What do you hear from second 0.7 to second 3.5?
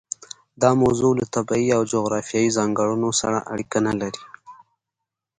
موضوع له طبیعي او جغرافیوي ځانګړنو سره